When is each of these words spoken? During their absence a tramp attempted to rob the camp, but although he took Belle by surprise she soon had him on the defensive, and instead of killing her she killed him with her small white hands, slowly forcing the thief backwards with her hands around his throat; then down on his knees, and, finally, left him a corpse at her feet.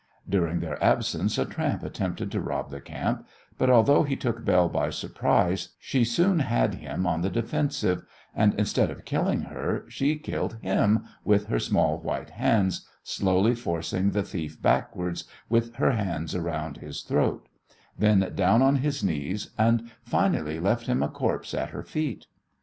During 0.27 0.61
their 0.61 0.83
absence 0.83 1.37
a 1.37 1.45
tramp 1.45 1.83
attempted 1.83 2.31
to 2.31 2.41
rob 2.41 2.71
the 2.71 2.81
camp, 2.81 3.27
but 3.59 3.69
although 3.69 4.01
he 4.01 4.15
took 4.15 4.43
Belle 4.43 4.67
by 4.67 4.89
surprise 4.89 5.75
she 5.79 6.03
soon 6.03 6.39
had 6.39 6.73
him 6.73 7.05
on 7.05 7.21
the 7.21 7.29
defensive, 7.29 8.01
and 8.35 8.55
instead 8.55 8.89
of 8.89 9.05
killing 9.05 9.41
her 9.41 9.85
she 9.89 10.15
killed 10.15 10.57
him 10.63 11.03
with 11.23 11.45
her 11.49 11.59
small 11.59 11.99
white 11.99 12.31
hands, 12.31 12.87
slowly 13.03 13.53
forcing 13.53 14.09
the 14.09 14.23
thief 14.23 14.59
backwards 14.59 15.25
with 15.49 15.75
her 15.75 15.91
hands 15.91 16.33
around 16.33 16.77
his 16.77 17.03
throat; 17.03 17.47
then 17.95 18.27
down 18.33 18.63
on 18.63 18.77
his 18.77 19.03
knees, 19.03 19.51
and, 19.55 19.91
finally, 20.01 20.59
left 20.59 20.87
him 20.87 21.03
a 21.03 21.09
corpse 21.09 21.53
at 21.53 21.69
her 21.69 21.83
feet. 21.83 22.25